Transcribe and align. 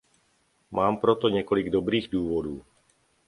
Mám 0.71 0.97
pro 0.97 1.15
to 1.15 1.29
několik 1.29 1.69
dobrých 1.69 2.07
důvodů. 2.11 2.63